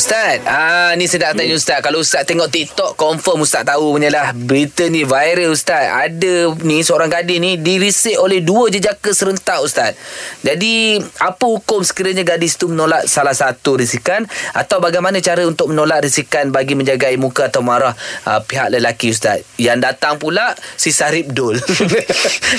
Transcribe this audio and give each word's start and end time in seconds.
Ustaz, 0.00 0.40
ah 0.48 0.96
ni 0.96 1.04
saya 1.04 1.28
nak 1.28 1.44
tanya 1.44 1.52
Ustaz. 1.60 1.84
Kalau 1.84 2.00
Ustaz 2.00 2.24
tengok 2.24 2.48
TikTok, 2.48 2.96
confirm 2.96 3.44
Ustaz 3.44 3.68
tahu 3.68 4.00
punya 4.00 4.08
lah. 4.08 4.32
Berita 4.32 4.88
ni 4.88 5.04
viral 5.04 5.52
Ustaz. 5.52 5.92
Ada 5.92 6.56
ni 6.64 6.80
seorang 6.80 7.12
gadis 7.12 7.36
ni 7.36 7.60
dirisik 7.60 8.16
oleh 8.16 8.40
dua 8.40 8.72
jejaka 8.72 9.12
serentak 9.12 9.60
Ustaz. 9.60 9.92
Jadi, 10.40 10.96
apa 11.20 11.44
hukum 11.44 11.84
sekiranya 11.84 12.24
gadis 12.24 12.56
tu 12.56 12.72
menolak 12.72 13.04
salah 13.12 13.36
satu 13.36 13.76
risikan 13.76 14.24
atau 14.56 14.80
bagaimana 14.80 15.20
cara 15.20 15.44
untuk 15.44 15.68
menolak 15.68 16.08
risikan 16.08 16.48
bagi 16.48 16.72
menjaga 16.72 17.12
muka 17.20 17.52
atau 17.52 17.60
marah 17.60 17.92
uh, 18.24 18.40
pihak 18.40 18.72
lelaki 18.72 19.12
Ustaz? 19.12 19.44
Yang 19.60 19.84
datang 19.84 20.16
pula 20.16 20.56
si 20.80 20.96
Sarip 20.96 21.28
Dul. 21.28 21.60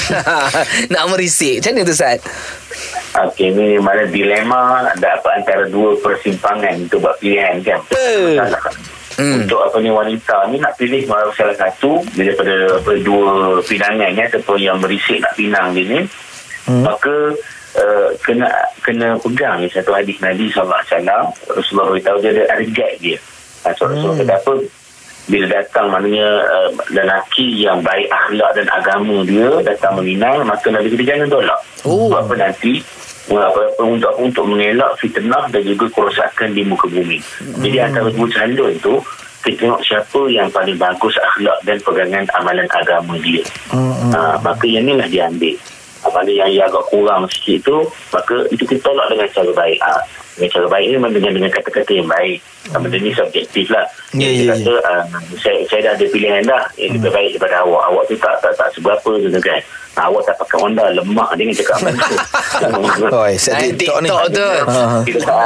nak 0.93 1.03
merisik. 1.09 1.65
Macam 1.65 1.73
mana 1.73 1.89
tu 1.89 1.95
Ustaz? 1.97 2.21
Okey, 3.11 3.51
ni 3.51 3.75
mana 3.75 4.07
dilema 4.07 4.87
dapat 4.95 5.43
antara 5.43 5.67
dua 5.67 5.99
persimpangan 5.99 6.87
untuk 6.87 7.03
buat 7.03 7.19
pilihan 7.19 7.59
kan. 7.59 7.83
Hmm. 9.19 9.43
Untuk 9.43 9.59
apa 9.59 9.77
ni 9.83 9.91
wanita 9.91 10.47
ni 10.47 10.63
nak 10.63 10.79
pilih 10.79 11.03
salah 11.35 11.57
satu 11.59 11.99
daripada 12.15 12.79
apa, 12.79 12.91
dua 13.03 13.59
pinangan 13.67 14.15
ya, 14.15 14.31
ataupun 14.31 14.57
yang 14.63 14.79
berisik 14.79 15.19
nak 15.19 15.35
pinang 15.35 15.75
dia 15.75 15.83
ni. 15.91 15.99
Hmm. 16.71 16.87
Maka 16.87 17.35
uh, 17.75 18.07
kena 18.23 18.47
kena 18.79 19.19
pegang 19.19 19.59
ni 19.59 19.67
satu 19.67 19.91
hadis 19.91 20.15
Nabi 20.23 20.47
SAW. 20.47 21.35
Rasulullah 21.51 21.87
beritahu 21.91 22.17
dia 22.23 22.31
ada, 22.31 22.43
ada 22.55 22.63
guide 22.63 22.99
dia. 23.03 23.17
Ha, 23.67 23.75
so, 23.75 23.91
Rasulullah 23.91 24.15
hmm. 24.15 24.23
kata 24.23 24.35
apa? 24.39 24.53
Bila 25.29 25.45
datang 25.51 25.85
maknanya 25.91 26.27
uh, 26.47 26.69
lelaki 26.95 27.59
yang 27.59 27.83
baik 27.83 28.07
akhlak 28.09 28.51
dan 28.57 28.67
agama 28.71 29.21
dia 29.27 29.51
datang 29.67 29.99
meminang 29.99 30.47
maka 30.47 30.71
Nabi 30.71 30.87
kita 30.95 31.03
jangan 31.03 31.27
tolak. 31.27 31.59
Oh. 31.83 32.07
Sebab 32.07 32.31
apa 32.31 32.33
nanti 32.47 33.00
apa, 33.29 33.61
untuk 33.83 34.13
untuk 34.17 34.45
mengelak 34.49 34.97
fitnah 34.97 35.45
dan 35.53 35.61
juga 35.61 35.85
kerosakan 35.93 36.57
di 36.57 36.65
muka 36.65 36.89
bumi. 36.89 37.21
Hmm. 37.21 37.61
Jadi 37.61 37.77
antara 37.77 38.09
dua 38.09 38.27
calon 38.31 38.73
tu 38.81 38.97
kita 39.41 39.65
tengok 39.65 39.81
siapa 39.81 40.21
yang 40.29 40.47
paling 40.53 40.77
bagus 40.77 41.17
akhlak 41.17 41.57
dan 41.65 41.77
pegangan 41.81 42.25
amalan 42.37 42.69
agama 42.69 43.17
dia. 43.17 43.41
Hmm. 43.73 44.13
Ha, 44.13 44.37
maka 44.41 44.65
yang 44.69 44.85
inilah 44.85 45.09
dia 45.09 45.25
ambil. 45.25 45.57
Apabila 46.01 46.45
yang, 46.45 46.49
yang 46.53 46.65
agak 46.69 46.85
kurang 46.89 47.25
sikit 47.29 47.61
tu, 47.65 47.77
maka 48.13 48.45
itu 48.53 48.65
kita 48.65 48.81
tolak 48.85 49.09
dengan 49.09 49.29
cara 49.33 49.51
baik. 49.53 49.79
Ha, 49.81 49.93
dengan 50.37 50.49
cara 50.53 50.67
baik 50.69 50.85
ni 50.85 50.93
memang 50.97 51.13
dengan, 51.13 51.31
dengan 51.33 51.51
kata-kata 51.53 51.91
yang 51.93 52.09
baik. 52.09 52.37
Hmm. 52.69 52.81
Benda 52.85 52.97
ni 53.01 53.11
subjektif 53.17 53.65
lah. 53.73 53.85
Yeah, 54.13 54.29
yeah, 54.29 54.47
kata, 54.53 54.73
yeah. 54.77 54.89
Uh, 54.93 55.03
saya, 55.41 55.57
saya 55.69 55.81
dah 55.89 55.93
ada 55.97 56.05
pilihan 56.05 56.41
dah. 56.45 56.63
Yang 56.77 56.89
hmm. 56.89 56.97
lebih 57.01 57.11
baik 57.13 57.29
daripada 57.37 57.55
awak. 57.65 57.83
Awak 57.89 58.03
tu 58.09 58.15
tak, 58.21 58.35
tak, 58.45 58.53
tak 58.57 58.69
seberapa 58.77 59.09
tu 59.09 59.29
kan. 59.41 59.61
Awak 60.01 60.21
tak 60.25 60.35
pakai 60.41 60.57
Honda 60.57 60.85
lemak 60.89 61.29
dia 61.37 61.43
ni 61.45 61.53
cakap 61.53 61.77
apa 61.81 61.89
tu. 61.93 62.15
Oh, 63.11 63.27
saya 63.35 63.73
TikTok 63.73 63.99
ni. 64.05 64.09
TikTok 64.09 64.27
tu. 64.33 64.47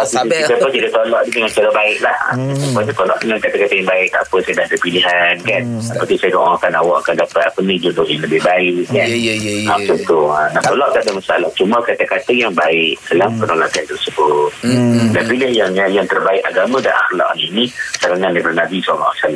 Sampai 0.06 0.44
kita 0.44 0.56
pun 0.60 0.70
kita 0.72 0.88
tolak 0.92 1.22
dia 1.28 1.32
dengan 1.32 1.52
cara 1.52 1.70
baik 1.72 1.98
lah. 2.04 2.18
Hmm. 2.36 2.74
Lepas 2.76 2.94
tolak 2.96 3.18
dengan 3.24 3.38
kata-kata 3.40 3.74
yang 3.74 3.88
baik. 3.88 4.08
Tak 4.12 4.22
apa, 4.28 4.36
saya 4.44 4.54
dah 4.56 4.66
ada 4.66 4.78
pilihan 4.80 5.34
kan. 5.44 5.62
Hmm. 5.64 5.82
Seperti 5.82 6.14
saya 6.20 6.32
doakan 6.36 6.74
awak 6.80 6.98
akan 7.06 7.16
dapat 7.24 7.44
apa 7.48 7.60
ni 7.64 7.76
jodoh 7.80 8.06
yang 8.08 8.22
lebih 8.24 8.42
baik 8.44 8.74
kan. 8.92 8.96
Ya, 8.96 9.06
ya, 9.08 9.34
ya. 9.36 9.54
ya. 9.64 9.70
Apa 9.76 9.94
tu. 10.04 10.20
Nak 10.30 10.64
tolak 10.64 10.90
tak 10.96 11.02
ada 11.08 11.12
masalah. 11.16 11.50
Cuma 11.56 11.78
kata-kata 11.84 12.32
yang 12.32 12.54
baik 12.54 12.94
dalam 13.12 13.30
hmm. 13.32 13.40
penolakan 13.44 13.84
tersebut. 13.88 14.50
Hmm. 14.64 15.08
Dan 15.16 15.24
pilih 15.28 15.52
yang, 15.52 15.72
yang, 15.72 15.92
yang 15.92 16.08
terbaik 16.08 16.44
agama 16.44 16.78
dan 16.84 16.94
akhlak 16.96 17.32
ini. 17.40 17.72
Sarangan 18.00 18.32
daripada 18.36 18.56
Nabi 18.66 18.78
SAW. 18.84 19.36